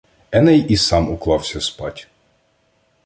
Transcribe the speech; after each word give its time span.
Еней 0.31 0.65
і 0.69 0.77
сам 0.77 1.09
уклався 1.09 1.61
спать. 1.61 2.07